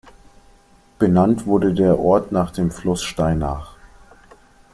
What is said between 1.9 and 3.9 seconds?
Ort nach dem Fluss Steinach.